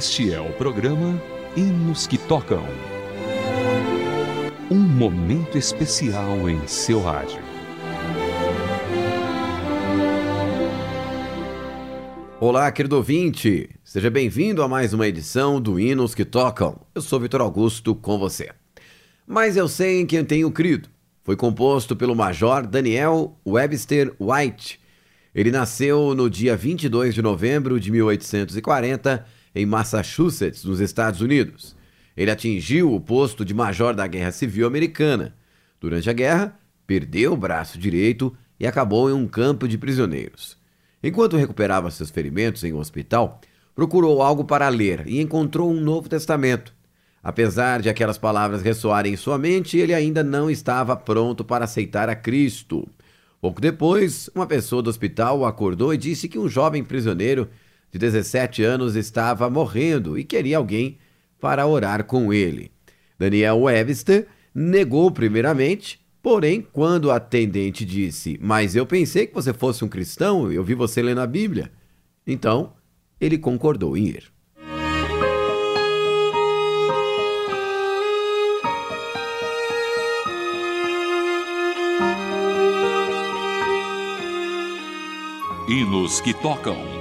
Este 0.00 0.32
é 0.32 0.40
o 0.40 0.50
programa 0.54 1.22
Hinos 1.54 2.06
que 2.06 2.16
Tocam. 2.16 2.64
Um 4.70 4.78
momento 4.78 5.58
especial 5.58 6.48
em 6.48 6.66
seu 6.66 7.02
rádio. 7.02 7.38
Olá, 12.40 12.72
querido 12.72 12.96
ouvinte! 12.96 13.68
Seja 13.84 14.08
bem-vindo 14.08 14.62
a 14.62 14.68
mais 14.68 14.94
uma 14.94 15.06
edição 15.06 15.60
do 15.60 15.78
Hinos 15.78 16.14
que 16.14 16.24
Tocam. 16.24 16.80
Eu 16.94 17.02
sou 17.02 17.20
Vitor 17.20 17.42
Augusto 17.42 17.94
com 17.94 18.18
você. 18.18 18.48
Mas 19.26 19.54
eu 19.54 19.68
sei 19.68 20.00
em 20.00 20.06
quem 20.06 20.24
tenho 20.24 20.50
crido. 20.50 20.88
Foi 21.22 21.36
composto 21.36 21.94
pelo 21.94 22.16
Major 22.16 22.66
Daniel 22.66 23.38
Webster 23.46 24.14
White. 24.18 24.80
Ele 25.34 25.50
nasceu 25.50 26.14
no 26.14 26.30
dia 26.30 26.56
22 26.56 27.14
de 27.14 27.20
novembro 27.20 27.78
de 27.78 27.92
1840 27.92 29.39
em 29.54 29.66
Massachusetts, 29.66 30.64
nos 30.64 30.80
Estados 30.80 31.20
Unidos. 31.20 31.76
Ele 32.16 32.30
atingiu 32.30 32.94
o 32.94 33.00
posto 33.00 33.44
de 33.44 33.54
major 33.54 33.94
da 33.94 34.06
Guerra 34.06 34.32
Civil 34.32 34.66
Americana. 34.66 35.34
Durante 35.80 36.08
a 36.10 36.12
guerra, 36.12 36.58
perdeu 36.86 37.32
o 37.32 37.36
braço 37.36 37.78
direito 37.78 38.36
e 38.58 38.66
acabou 38.66 39.08
em 39.08 39.12
um 39.12 39.26
campo 39.26 39.66
de 39.66 39.78
prisioneiros. 39.78 40.58
Enquanto 41.02 41.36
recuperava 41.36 41.90
seus 41.90 42.10
ferimentos 42.10 42.62
em 42.62 42.72
um 42.72 42.78
hospital, 42.78 43.40
procurou 43.74 44.20
algo 44.20 44.44
para 44.44 44.68
ler 44.68 45.06
e 45.06 45.20
encontrou 45.20 45.70
um 45.70 45.80
Novo 45.80 46.08
Testamento. 46.08 46.74
Apesar 47.22 47.80
de 47.80 47.88
aquelas 47.88 48.18
palavras 48.18 48.62
ressoarem 48.62 49.14
em 49.14 49.16
sua 49.16 49.38
mente, 49.38 49.78
ele 49.78 49.94
ainda 49.94 50.22
não 50.22 50.50
estava 50.50 50.96
pronto 50.96 51.44
para 51.44 51.64
aceitar 51.64 52.08
a 52.08 52.14
Cristo. 52.14 52.86
Pouco 53.40 53.60
depois, 53.60 54.28
uma 54.34 54.46
pessoa 54.46 54.82
do 54.82 54.90
hospital 54.90 55.38
o 55.38 55.46
acordou 55.46 55.94
e 55.94 55.98
disse 55.98 56.28
que 56.28 56.38
um 56.38 56.48
jovem 56.48 56.84
prisioneiro 56.84 57.48
de 57.90 57.98
17 57.98 58.62
anos 58.62 58.96
estava 58.96 59.48
morrendo 59.50 60.18
e 60.18 60.24
queria 60.24 60.58
alguém 60.58 60.98
para 61.40 61.66
orar 61.66 62.04
com 62.04 62.32
ele. 62.32 62.70
Daniel 63.18 63.60
Webster 63.60 64.26
negou 64.54 65.10
primeiramente, 65.10 66.00
Porém, 66.22 66.66
quando 66.72 67.10
a 67.10 67.16
atendente 67.16 67.84
disse: 67.84 68.38
Mas 68.42 68.76
eu 68.76 68.84
pensei 68.84 69.26
que 69.26 69.34
você 69.34 69.52
fosse 69.52 69.84
um 69.84 69.88
cristão, 69.88 70.52
eu 70.52 70.62
vi 70.62 70.74
você 70.74 71.02
lendo 71.02 71.20
a 71.20 71.26
Bíblia. 71.26 71.72
Então, 72.26 72.74
ele 73.20 73.38
concordou 73.38 73.96
em 73.96 74.08
ir. 74.08 74.30
Hinos 85.68 86.20
que 86.20 86.34
tocam 86.34 86.99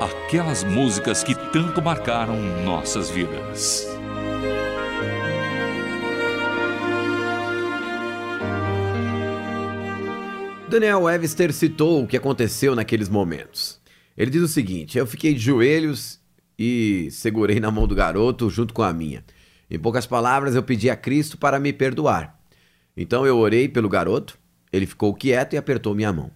aquelas 0.00 0.62
músicas 0.62 1.22
que 1.22 1.34
tanto 1.34 1.80
marcaram 1.80 2.36
nossas 2.64 3.10
vidas. 3.10 3.86
Daniel 10.68 11.02
Webster 11.02 11.52
citou 11.52 12.02
o 12.02 12.06
que 12.06 12.16
aconteceu 12.16 12.74
naqueles 12.74 13.08
momentos. 13.08 13.80
Ele 14.16 14.30
diz 14.30 14.42
o 14.42 14.48
seguinte: 14.48 14.98
Eu 14.98 15.06
fiquei 15.06 15.32
de 15.32 15.40
joelhos 15.40 16.20
e 16.58 17.08
segurei 17.10 17.60
na 17.60 17.70
mão 17.70 17.86
do 17.86 17.94
garoto 17.94 18.50
junto 18.50 18.74
com 18.74 18.82
a 18.82 18.92
minha. 18.92 19.24
Em 19.70 19.78
poucas 19.78 20.06
palavras, 20.06 20.54
eu 20.54 20.62
pedi 20.62 20.90
a 20.90 20.96
Cristo 20.96 21.38
para 21.38 21.58
me 21.58 21.72
perdoar. 21.72 22.38
Então 22.96 23.26
eu 23.26 23.36
orei 23.38 23.68
pelo 23.68 23.88
garoto, 23.88 24.38
ele 24.72 24.86
ficou 24.86 25.14
quieto 25.14 25.54
e 25.54 25.56
apertou 25.56 25.94
minha 25.94 26.12
mão. 26.12 26.30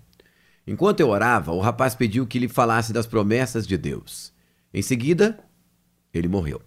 Enquanto 0.67 1.01
eu 1.01 1.09
orava, 1.09 1.53
o 1.53 1.61
rapaz 1.61 1.95
pediu 1.95 2.27
que 2.27 2.39
lhe 2.39 2.49
falasse 2.49 2.93
das 2.93 3.07
promessas 3.07 3.67
de 3.67 3.77
Deus. 3.77 4.33
Em 4.73 4.83
seguida, 4.83 5.39
ele 6.13 6.29
morreu. 6.29 6.61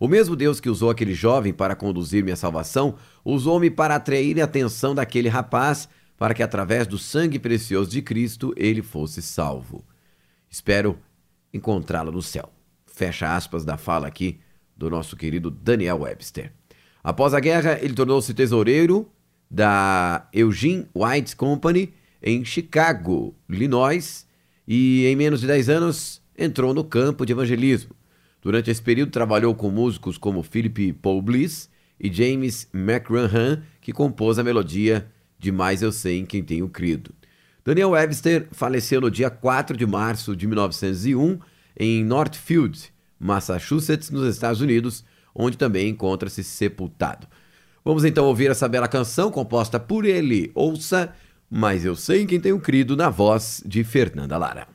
O 0.00 0.06
mesmo 0.06 0.36
Deus 0.36 0.60
que 0.60 0.68
usou 0.68 0.90
aquele 0.90 1.14
jovem 1.14 1.52
para 1.52 1.74
conduzir-me 1.74 2.30
à 2.30 2.36
salvação, 2.36 2.96
usou-me 3.24 3.70
para 3.70 3.96
atrair 3.96 4.40
a 4.40 4.44
atenção 4.44 4.94
daquele 4.94 5.28
rapaz 5.28 5.88
para 6.16 6.34
que 6.34 6.42
através 6.42 6.86
do 6.86 6.98
sangue 6.98 7.38
precioso 7.38 7.90
de 7.90 8.02
Cristo 8.02 8.52
ele 8.56 8.82
fosse 8.82 9.22
salvo. 9.22 9.84
Espero 10.50 10.98
encontrá-lo 11.52 12.12
no 12.12 12.22
céu. 12.22 12.52
Fecha 12.86 13.34
aspas 13.34 13.64
da 13.64 13.76
fala 13.76 14.06
aqui 14.08 14.40
do 14.76 14.90
nosso 14.90 15.16
querido 15.16 15.50
Daniel 15.50 16.00
Webster. 16.00 16.52
Após 17.02 17.34
a 17.34 17.40
guerra, 17.40 17.78
ele 17.80 17.94
tornou-se 17.94 18.34
tesoureiro 18.34 19.10
da 19.50 20.28
Eugene 20.32 20.86
White 20.94 21.34
Company 21.36 21.94
em 22.22 22.44
Chicago, 22.44 23.34
Illinois, 23.48 24.26
e 24.66 25.06
em 25.06 25.16
menos 25.16 25.40
de 25.40 25.46
10 25.46 25.68
anos 25.68 26.22
entrou 26.36 26.74
no 26.74 26.84
campo 26.84 27.24
de 27.24 27.32
evangelismo. 27.32 27.94
Durante 28.40 28.70
esse 28.70 28.80
período 28.80 29.10
trabalhou 29.10 29.54
com 29.54 29.70
músicos 29.70 30.16
como 30.16 30.42
Philip 30.42 30.92
Paul 30.94 31.20
Bliss 31.20 31.68
e 31.98 32.12
James 32.12 32.68
McRahan, 32.72 33.62
que 33.80 33.92
compôs 33.92 34.38
a 34.38 34.44
melodia 34.44 35.10
de 35.38 35.50
mais 35.50 35.82
eu 35.82 35.90
sei 35.90 36.18
em 36.18 36.26
quem 36.26 36.42
tenho 36.42 36.68
crido. 36.68 37.12
Daniel 37.64 37.90
Webster 37.90 38.48
faleceu 38.52 39.00
no 39.00 39.10
dia 39.10 39.30
4 39.30 39.76
de 39.76 39.86
março 39.86 40.34
de 40.34 40.46
1901 40.46 41.38
em 41.78 42.04
Northfield, 42.04 42.92
Massachusetts, 43.18 44.10
nos 44.10 44.26
Estados 44.26 44.60
Unidos, 44.60 45.04
onde 45.34 45.56
também 45.56 45.88
encontra-se 45.88 46.42
sepultado. 46.42 47.26
Vamos 47.84 48.04
então 48.04 48.26
ouvir 48.26 48.50
essa 48.50 48.68
bela 48.68 48.88
canção 48.88 49.30
composta 49.30 49.78
por 49.78 50.04
ele. 50.04 50.50
Ouça, 50.54 51.12
mas 51.50 51.84
eu 51.84 51.96
sei 51.96 52.22
em 52.22 52.26
quem 52.26 52.40
tenho 52.40 52.60
crido, 52.60 52.96
na 52.96 53.08
voz 53.08 53.62
de 53.64 53.82
Fernanda 53.84 54.36
Lara. 54.36 54.68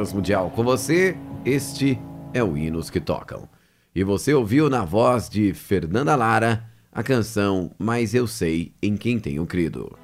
Transmundial 0.00 0.48
com 0.48 0.64
você. 0.64 1.14
Este 1.44 2.00
é 2.32 2.42
o 2.42 2.56
Hinos 2.56 2.88
que 2.88 2.98
Tocam. 2.98 3.46
E 3.94 4.02
você 4.02 4.32
ouviu 4.32 4.70
na 4.70 4.82
voz 4.82 5.28
de 5.28 5.52
Fernanda 5.52 6.16
Lara 6.16 6.64
a 6.90 7.02
canção 7.02 7.70
Mas 7.78 8.14
Eu 8.14 8.26
Sei 8.26 8.72
em 8.82 8.96
Quem 8.96 9.20
Tenho 9.20 9.44
Crido. 9.44 9.98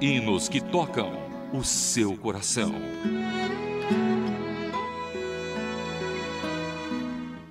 Hinos 0.00 0.48
que 0.48 0.60
tocam 0.60 1.12
o 1.52 1.62
seu 1.62 2.16
coração. 2.16 2.74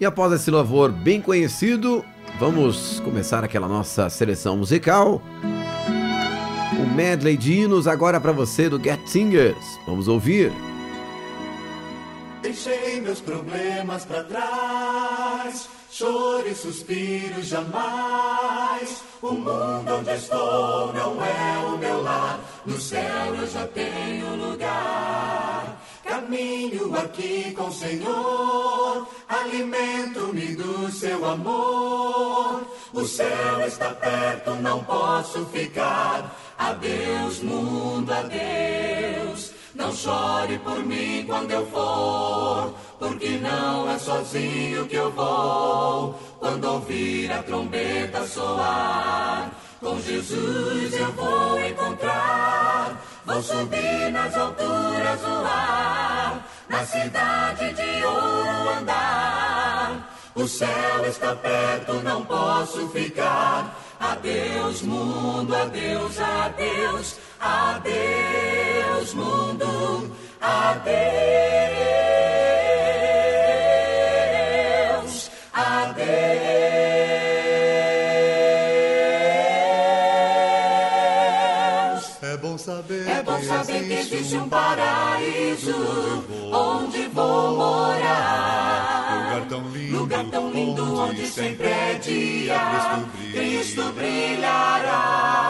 E 0.02 0.06
após 0.06 0.34
esse 0.34 0.52
louvor 0.52 0.92
bem 0.92 1.22
conhecido, 1.22 2.04
vamos 2.38 3.00
começar 3.00 3.42
aquela 3.46 3.70
nossa 3.70 4.10
seleção 4.10 4.58
musical 4.58 5.22
um 6.86 6.94
medley 6.94 7.36
de 7.36 7.54
hinos 7.54 7.88
agora 7.88 8.22
para 8.22 8.32
você 8.32 8.70
do 8.70 8.82
Get 8.82 9.00
Singers. 9.08 9.80
Vamos 9.88 10.08
ouvir. 10.08 10.52
Deixei 12.42 13.02
meus 13.02 13.20
problemas 13.20 14.06
para 14.06 14.24
trás, 14.24 15.68
choro 15.90 16.48
e 16.48 16.54
suspiro 16.54 17.42
jamais. 17.42 19.04
O 19.20 19.32
mundo 19.32 19.96
onde 20.00 20.12
estou 20.12 20.94
não 20.94 21.18
é 21.26 21.58
o 21.66 21.78
meu 21.80 22.04
lar, 22.04 22.40
no 22.66 22.80
céu 22.80 23.34
eu 23.36 23.48
já 23.48 23.66
tenho 23.68 24.36
lugar. 24.36 25.82
Caminho 26.04 26.96
aqui 26.96 27.52
com 27.54 27.68
o 27.68 27.74
Senhor, 27.74 29.08
alimento-me 29.28 30.56
do 30.56 30.92
seu 30.92 31.26
amor. 31.26 32.62
O 32.94 33.04
céu 33.06 33.66
está 33.66 33.90
perto, 33.90 34.52
não 34.62 34.84
posso 34.84 35.46
ficar 35.48 36.45
Adeus, 36.58 37.40
mundo, 37.42 38.12
adeus. 38.12 39.52
Não 39.74 39.94
chore 39.94 40.58
por 40.60 40.80
mim 40.86 41.26
quando 41.28 41.52
eu 41.52 41.66
for, 41.68 42.74
porque 42.98 43.38
não 43.40 43.90
é 43.90 44.00
sozinho 44.00 44.88
que 44.88 44.96
eu 44.96 45.12
vou. 45.12 46.18
Quando 46.40 46.64
ouvir 46.66 47.30
a 47.32 47.44
trombeta 47.44 48.26
soar, 48.26 49.52
com 49.82 50.00
Jesus 50.00 50.94
eu 50.94 51.12
vou 51.12 51.60
encontrar. 51.60 53.02
Vou 53.26 53.42
subir 53.42 54.12
nas 54.12 54.36
alturas 54.38 55.20
do 55.22 55.46
ar, 55.46 56.48
na 56.70 56.86
cidade 56.86 57.74
de 57.74 58.06
ouro 58.06 58.70
andar. 58.80 60.16
O 60.36 60.48
céu 60.48 61.06
está 61.06 61.36
perto, 61.36 61.94
não 62.04 62.24
posso 62.24 62.88
ficar 62.90 63.76
Adeus, 64.12 64.82
mundo, 64.84 65.56
adeus, 65.56 66.20
adeus, 66.20 67.18
adeus, 67.40 69.14
mundo, 69.14 70.16
adeus, 70.42 70.86
adeus. 75.54 76.46
É 82.22 82.38
bom 82.38 82.58
saber, 82.58 83.08
é 83.10 83.24
bom 83.24 83.42
saber 83.42 83.88
que 83.88 83.94
existe 83.94 84.38
um 84.38 84.48
paraíso 84.48 85.74
onde 86.52 87.08
vou 87.08 87.56
morar 87.56 88.65
tão 89.56 89.70
lindo, 89.70 89.98
lugar 89.98 90.26
tão 90.26 90.52
lindo 90.52 91.00
onde 91.00 91.26
sempre 91.28 91.68
é 91.68 91.94
dia, 92.02 92.60
Cristo 93.32 93.94
brilhará. 93.94 95.46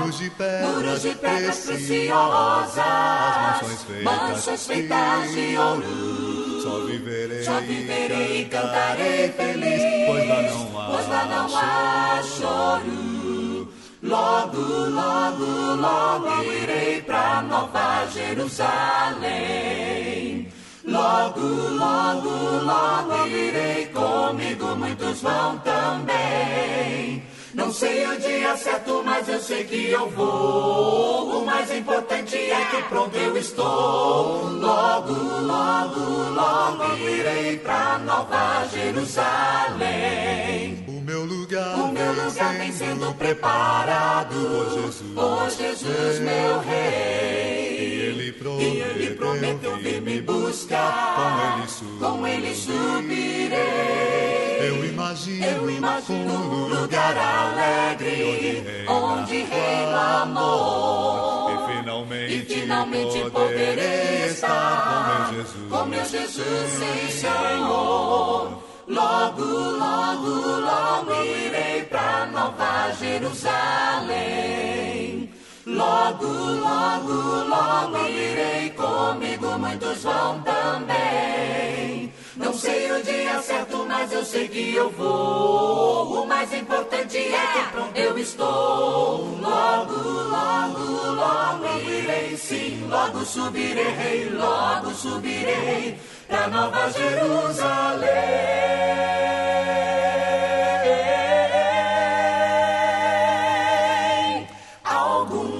Muros 0.00 0.18
de 0.18 0.30
pedras, 0.30 0.70
Muros 0.70 1.02
de 1.02 1.14
pedras 1.14 1.66
preciosas, 1.66 2.84
mansões 2.84 3.84
feitas, 3.84 4.04
mansões 4.04 4.66
feitas 4.66 5.30
de 5.32 5.56
ouro. 5.56 6.62
Só 6.62 6.80
viverei, 6.80 7.42
Só 7.44 7.60
viverei 7.60 8.40
e 8.40 8.44
cantarei 8.46 9.28
feliz, 9.28 9.82
pois 10.06 10.28
lá 10.28 10.42
não 10.42 10.80
há, 10.80 10.86
pois 10.86 11.08
lá 11.08 11.24
não 11.26 11.56
há 11.56 12.20
choro. 12.22 13.18
Logo, 14.00 14.60
logo, 14.60 15.74
logo 15.76 16.42
irei 16.52 17.02
pra 17.02 17.42
Nova 17.42 18.06
Jerusalém. 18.12 19.78
Logo, 20.88 21.40
logo, 21.40 22.64
logo 22.64 23.26
irei 23.26 23.86
comigo, 23.86 24.74
muitos 24.74 25.20
vão 25.20 25.58
também. 25.58 27.22
Não 27.52 27.70
sei 27.70 28.06
o 28.06 28.18
dia 28.18 28.56
certo, 28.56 29.02
mas 29.04 29.28
eu 29.28 29.38
sei 29.38 29.64
que 29.64 29.90
eu 29.90 30.08
vou. 30.08 31.42
O 31.42 31.46
mais 31.46 31.70
importante 31.70 32.36
é 32.36 32.64
que 32.70 32.82
pronto 32.84 33.14
eu 33.16 33.36
estou. 33.36 34.48
Logo, 34.48 35.12
logo, 35.12 36.00
logo 36.34 36.96
irei 37.06 37.58
pra 37.58 37.98
Nova 37.98 38.66
Jerusalém. 38.72 40.06
O 40.88 41.02
meu 41.02 41.22
lugar, 41.26 41.74
o 41.74 41.92
meu 41.92 42.12
lugar 42.14 42.54
vem 42.54 42.72
sendo 42.72 43.12
preparado. 43.14 44.34
Por 44.34 44.70
Jesus, 44.70 45.02
Oh 45.14 45.50
Jesus, 45.50 46.20
meu 46.20 46.60
Rei. 46.60 47.47
E 48.58 48.80
Ele 48.80 49.14
prometeu 49.14 49.76
vir 49.76 50.00
me 50.02 50.20
buscar. 50.20 51.64
Com 52.00 52.26
Ele 52.26 52.54
subirei. 52.54 53.58
Eu 54.60 54.84
imagino, 54.84 55.44
Eu 55.44 55.70
imagino 55.70 56.32
um 56.34 56.68
lugar 56.68 57.16
alegre, 57.16 58.84
onde 58.88 59.42
reina 59.42 60.22
amor. 60.22 61.50
E 61.52 61.54
finalmente, 61.78 62.34
E 62.34 62.44
finalmente 62.60 63.30
poderei 63.30 64.26
estar 64.26 64.84
com 64.84 64.98
meu 65.06 65.44
Jesus. 65.44 65.68
com 65.70 65.84
meu 65.86 66.04
Jesus 66.04 66.70
sem 66.72 67.08
Senhor. 67.10 68.62
Logo, 68.88 69.44
logo, 69.44 70.30
logo 70.60 71.24
irei 71.24 71.82
pra 71.84 72.26
Nova 72.32 72.90
Jerusalém. 74.08 75.17
Logo, 75.68 76.24
logo, 76.24 77.44
logo 77.46 78.08
irei 78.08 78.70
comigo, 78.70 79.58
muitos 79.58 80.02
vão 80.02 80.40
também. 80.40 82.10
Não 82.36 82.54
sei 82.54 82.90
o 82.90 83.02
dia 83.02 83.42
certo, 83.42 83.84
mas 83.86 84.10
eu 84.10 84.24
sei 84.24 84.48
que 84.48 84.74
eu 84.74 84.88
vou. 84.88 86.22
O 86.22 86.26
mais 86.26 86.54
importante 86.54 87.18
é 87.18 87.92
que 87.92 88.00
eu 88.00 88.16
estou. 88.16 89.36
Logo, 89.42 89.94
logo, 90.30 91.10
logo 91.12 91.80
irei 91.86 92.34
sim. 92.34 92.86
Logo 92.88 93.22
subirei, 93.26 94.30
logo 94.30 94.90
subirei 94.94 95.98
pra 96.26 96.48
Nova 96.48 96.90
Jerusalém. 96.92 98.08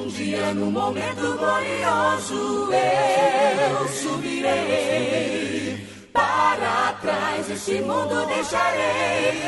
Algum 0.08 0.24
dia, 0.24 0.54
no 0.54 0.70
momento 0.70 1.36
glorioso, 1.36 2.70
eu 2.72 3.88
subirei. 3.88 5.86
Para 6.14 6.94
trás 7.02 7.50
esse 7.50 7.82
mundo 7.82 8.24
deixarei. 8.26 9.38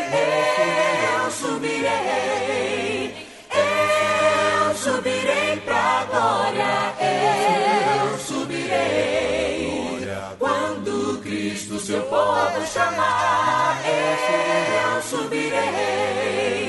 Eu 1.14 1.30
subirei. 1.30 3.14
Eu 3.56 4.74
subirei 4.76 5.56
pra 5.64 6.04
glória. 6.10 6.94
Eu 7.00 8.18
subirei. 8.18 10.06
Quando 10.38 11.22
Cristo 11.22 11.78
seu 11.78 12.02
povo 12.02 12.66
chamar, 12.66 13.80
eu 13.86 15.00
subirei. 15.02 16.59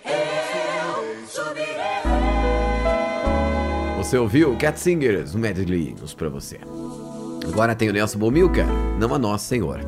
Eu 0.05 1.27
subirei. 1.27 2.03
Você 3.97 4.19
ouviu 4.19 4.55
Cat 4.59 4.79
Singers, 4.79 5.35
um 5.35 5.39
medley 5.39 5.97
pra 6.19 6.29
você. 6.29 6.61
Agora 7.49 7.75
tem 7.75 7.89
o 7.89 7.95
Nelson 7.95 8.19
Bomilca, 8.19 8.67
não 8.99 9.15
a 9.15 9.19
nós, 9.19 9.41
Senhor. 9.41 9.81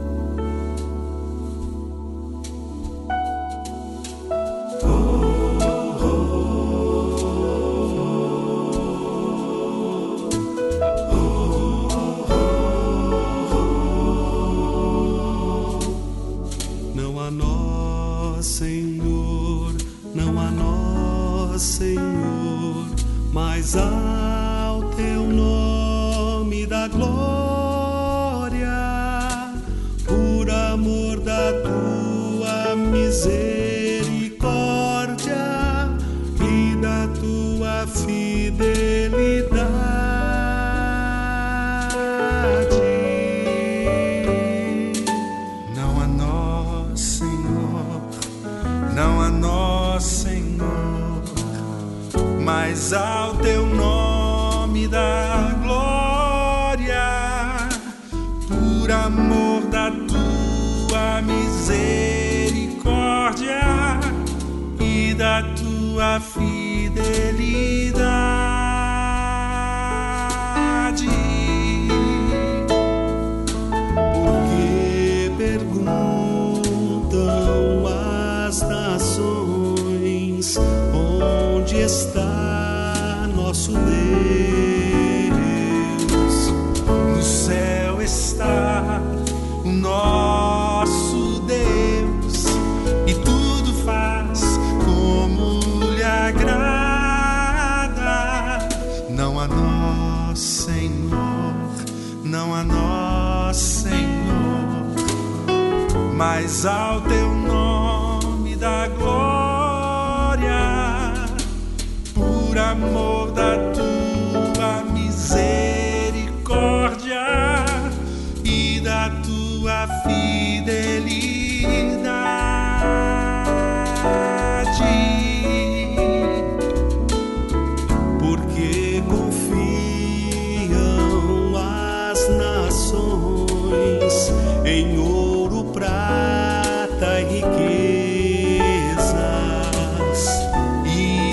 Mas 106.44 106.66
ao 106.66 107.00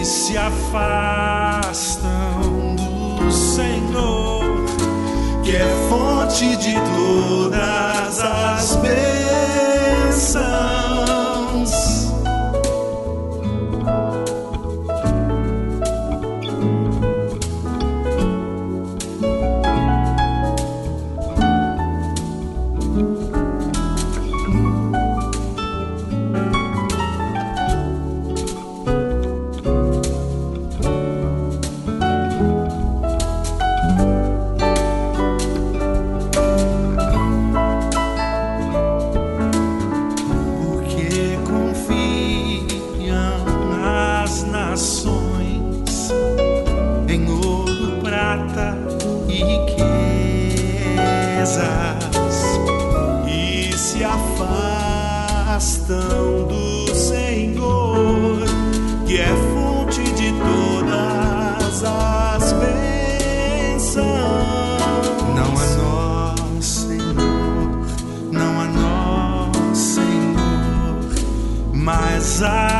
se 0.05 0.37
afastam 0.37 2.09
do 2.75 3.31
Senhor, 3.31 4.43
que 5.43 5.55
é 5.55 5.87
fonte 5.89 6.55
de 6.57 6.73
todas 6.73 8.19
as 8.19 8.60
riquezas 49.43 49.81
e 53.27 53.73
se 53.77 54.03
afastam 54.03 54.47
do 56.47 56.95
Senhor, 56.95 58.45
que 59.05 59.19
é 59.19 59.27
fonte 59.53 60.03
de 60.13 60.31
todas 60.33 61.83
as 61.83 62.53
bênçãos. 62.53 64.05
Não 65.35 65.57
a 65.57 65.65
nós, 65.77 66.65
Senhor, 66.65 67.69
não 68.31 68.61
a 68.61 68.67
nós, 68.67 69.77
Senhor, 69.77 70.99
mas 71.73 72.41
a 72.43 72.70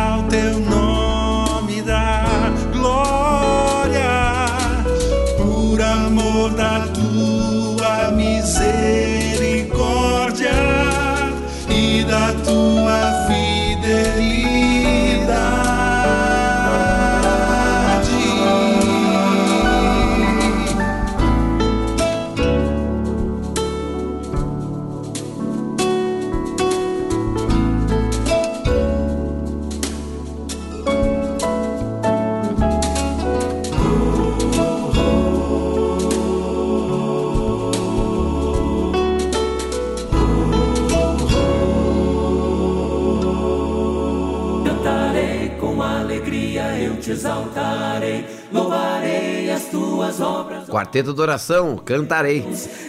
Quarteto 50.91 51.13
de 51.13 51.21
oração, 51.21 51.77
cantarei. 51.77 52.45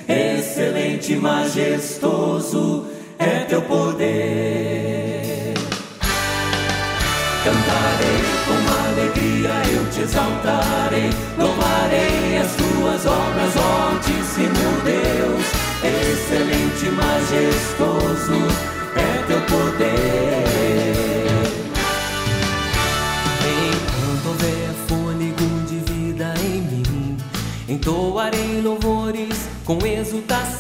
Excelente 0.08 1.14
majestoso 1.14 2.84
é 3.16 3.44
teu 3.44 3.62
poder. 3.62 5.54
Cantarei 7.44 8.24
com 8.44 8.58
alegria, 8.90 9.50
eu 9.72 9.88
te 9.92 10.00
exaltarei, 10.00 11.10
louvarei 11.38 12.38
as 12.38 12.50
tuas 12.56 13.06
obras, 13.06 13.56
ó 13.56 13.92
Altíssimo 13.92 14.82
Deus. 14.82 15.46
Excelente 15.84 16.86
majestoso 16.90 18.34
é 18.96 19.22
teu 19.28 19.40
poder. 19.42 19.91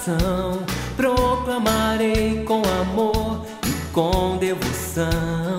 Exultação, 0.02 0.64
proclamarei 0.96 2.42
com 2.44 2.62
amor 2.80 3.46
e 3.64 3.92
com 3.92 4.36
devoção. 4.36 5.58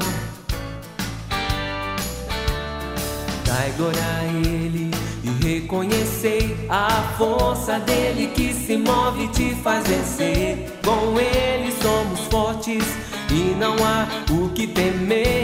Dai 3.46 3.72
glória 3.78 4.02
a 4.02 4.24
Ele 4.26 4.92
e 5.24 5.46
reconhecei 5.46 6.68
a 6.70 7.14
força 7.18 7.80
dele 7.80 8.28
que 8.36 8.54
se 8.54 8.78
move 8.78 9.26
e 9.26 9.28
te 9.30 9.56
faz 9.56 9.88
vencer. 9.88 10.80
Com 10.84 11.20
Ele 11.20 11.72
somos 11.82 12.20
fortes 12.30 12.84
e 13.30 13.56
não 13.58 13.76
há 13.84 14.08
o 14.32 14.50
que 14.50 14.68
temer. 14.68 15.43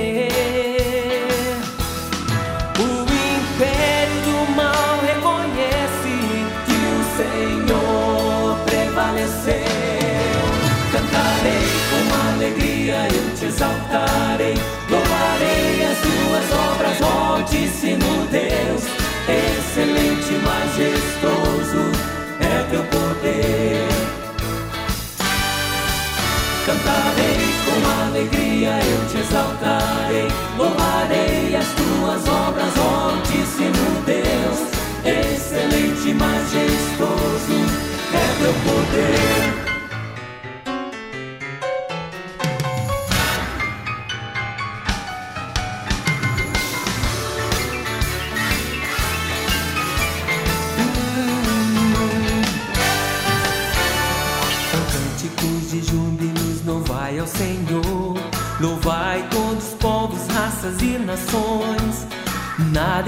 Exaltarei, 13.89 14.53
louvarei 14.89 15.83
as 15.83 15.97
tuas 15.99 16.51
obras, 16.71 17.01
ó 17.01 17.41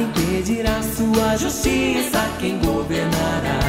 Impedirá 0.01 0.81
sua 0.81 1.37
justiça, 1.37 2.27
quem 2.39 2.57
governará. 2.57 3.59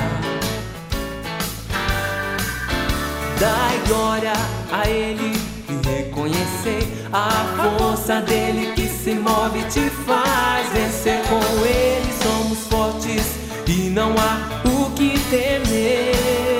Dai 3.38 3.82
glória 3.86 4.32
a 4.72 4.88
Ele 4.88 5.36
e 5.68 5.88
reconhecer 5.88 6.88
a 7.12 7.78
força 7.78 8.22
dele 8.22 8.72
que 8.74 8.88
se 8.88 9.12
move 9.12 9.58
e 9.58 9.64
te 9.64 9.90
faz 10.06 10.72
vencer. 10.72 11.20
Com 11.28 11.66
Ele 11.66 12.12
somos 12.22 12.58
fortes 12.66 13.26
e 13.66 13.90
não 13.90 14.12
há 14.12 14.62
o 14.66 14.90
que 14.92 15.18
temer. 15.28 16.51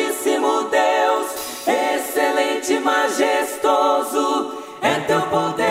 Altíssimo 0.00 0.62
Deus, 0.70 1.26
excelente 1.66 2.72
e 2.72 2.80
majestoso 2.80 4.62
é 4.80 4.94
teu 5.00 5.20
poder. 5.22 5.69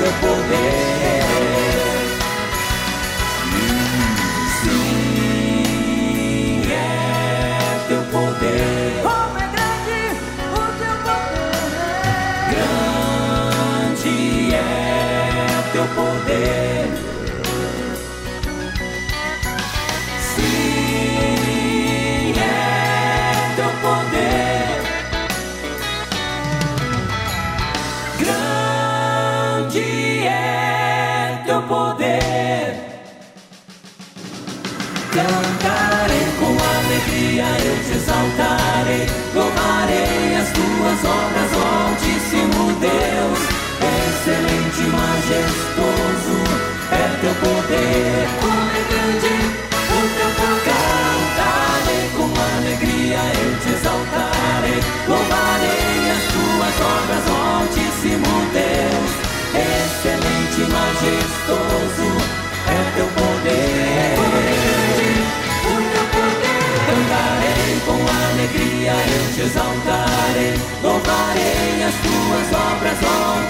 the 0.00 0.10
book. 0.22 0.49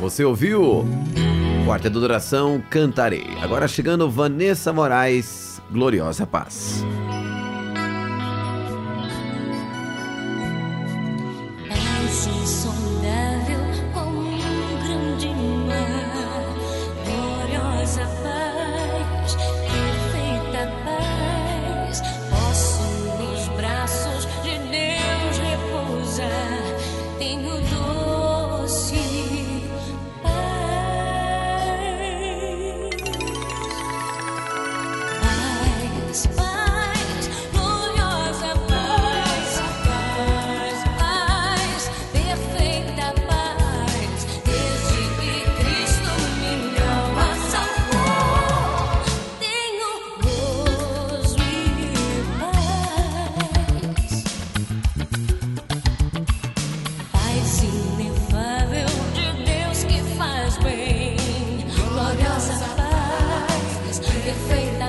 Você 0.02 0.26
ouviu? 0.26 0.86
Quarta 1.64 1.90
do 1.90 2.00
Adoração, 2.00 2.62
cantarei. 2.70 3.38
Agora 3.42 3.70
chegando 3.70 4.10
Vanessa 4.10 4.74
Moraes, 4.74 5.62
Gloriosa 5.72 6.28
Paz. 6.28 6.84
could 64.24 64.36
fade 64.36 64.81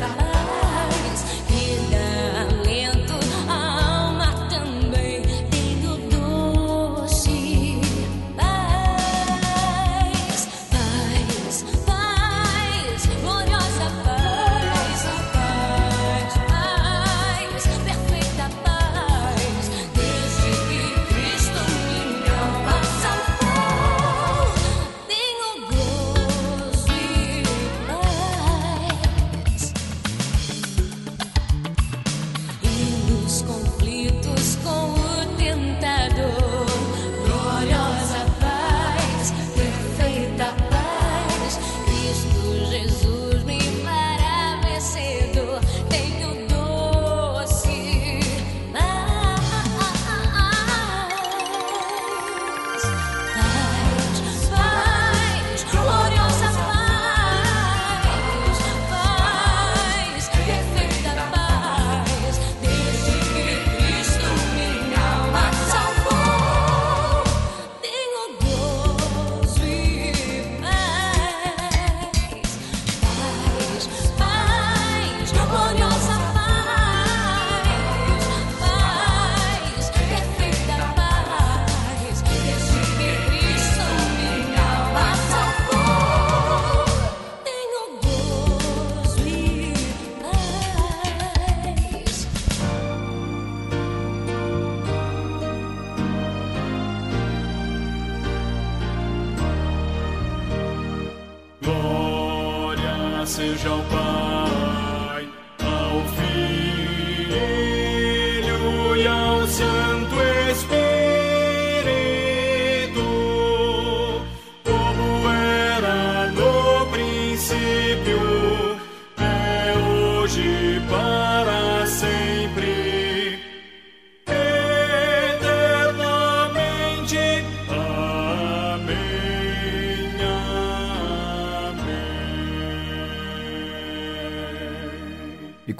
seja 103.26 103.72
o 103.72 103.82
Pai. 103.84 104.31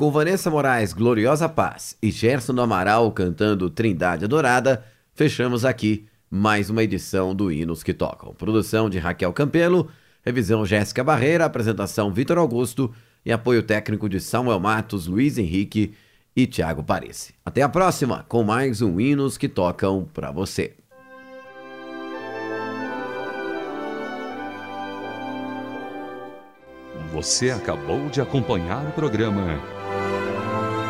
com 0.02 0.10
Vanessa 0.10 0.50
Moraes, 0.50 0.92
Gloriosa 0.92 1.48
Paz 1.48 1.96
e 2.02 2.10
Gerson 2.10 2.52
do 2.52 2.60
Amaral 2.60 3.12
cantando 3.12 3.70
Trindade 3.70 4.24
Adorada, 4.24 4.84
fechamos 5.14 5.64
aqui 5.64 6.08
mais 6.28 6.68
uma 6.68 6.82
edição 6.82 7.32
do 7.32 7.52
Hinos 7.52 7.84
que 7.84 7.94
Tocam. 7.94 8.34
Produção 8.34 8.90
de 8.90 8.98
Raquel 8.98 9.32
Campelo, 9.32 9.88
revisão 10.24 10.66
Jéssica 10.66 11.04
Barreira, 11.04 11.44
apresentação 11.44 12.12
Vitor 12.12 12.36
Augusto 12.36 12.92
e 13.24 13.30
apoio 13.30 13.62
técnico 13.62 14.08
de 14.08 14.18
Samuel 14.18 14.58
Matos, 14.58 15.06
Luiz 15.06 15.38
Henrique 15.38 15.94
e 16.34 16.48
Tiago 16.48 16.82
Parece. 16.82 17.32
Até 17.46 17.62
a 17.62 17.68
próxima 17.68 18.26
com 18.28 18.42
mais 18.42 18.82
um 18.82 18.98
Hinos 18.98 19.38
que 19.38 19.48
Tocam 19.48 20.08
para 20.12 20.32
você. 20.32 20.74
Você 27.12 27.50
acabou 27.50 28.08
de 28.08 28.20
acompanhar 28.20 28.84
o 28.84 28.90
programa 28.90 29.81